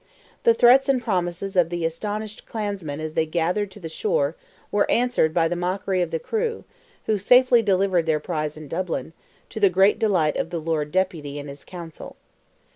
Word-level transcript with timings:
The 0.45 0.55
threats 0.55 0.89
and 0.89 0.99
promises 0.99 1.55
of 1.55 1.69
the 1.69 1.85
astonished 1.85 2.47
clansmen 2.47 2.99
as 2.99 3.13
they 3.13 3.27
gathered 3.27 3.69
to 3.69 3.79
the 3.79 3.87
shore 3.87 4.35
were 4.71 4.89
answered 4.89 5.31
by 5.31 5.47
the 5.47 5.55
mockery 5.55 6.01
of 6.01 6.09
the 6.09 6.17
crew, 6.17 6.63
who 7.05 7.19
safely 7.19 7.61
delivered 7.61 8.07
their 8.07 8.19
prize 8.19 8.57
in 8.57 8.67
Dublin, 8.67 9.13
to 9.49 9.59
the 9.59 9.69
great 9.69 9.99
delight 9.99 10.37
of 10.37 10.49
the 10.49 10.57
Lord 10.59 10.91
Deputy 10.91 11.37
and 11.37 11.47
his 11.47 11.63
Council. 11.63 12.15